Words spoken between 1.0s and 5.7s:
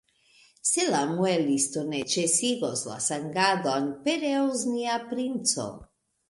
muelisto ne ĉesigos la sangadon, pereos nia princo!